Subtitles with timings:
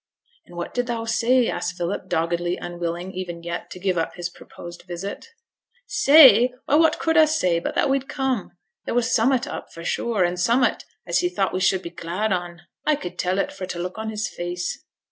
[0.47, 4.29] 'And what did thou say?' asked Philip, doggedly unwilling, even yet, to give up his
[4.31, 5.27] purposed visit.
[5.85, 6.55] 'Say!
[6.65, 8.57] why, what could a say, but that we'd come?
[8.85, 12.33] There was summat up, for sure; and summat as he thought we should be glad
[12.33, 12.61] on.
[12.83, 14.83] I could tell it fra' t' look on his face.'